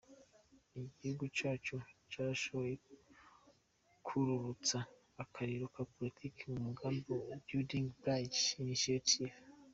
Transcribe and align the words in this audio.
Igihugu 0.79 1.23
cacu 1.37 1.75
carashoboye 2.11 2.75
kwururutsa 4.05 4.77
akariro 5.23 5.65
ka 5.75 5.83
politike 5.95 6.41
mu 6.51 6.59
mugambi 6.67 7.09
Building 7.47 7.85
Bridges 8.01 8.45
Initiative. 8.65 9.33